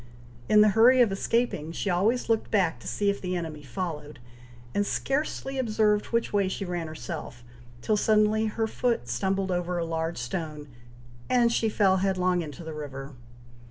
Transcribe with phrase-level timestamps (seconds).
[0.49, 4.17] In the hurry of escaping, she always looked back to see if the enemy followed,
[4.73, 7.43] and scarcely observed which way she ran herself,
[7.83, 10.67] till suddenly her foot stumbled over a large stone,
[11.29, 13.13] and she fell headlong into the river!